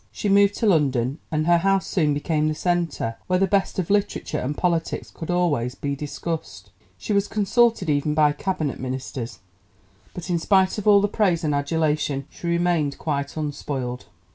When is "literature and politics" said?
3.91-5.11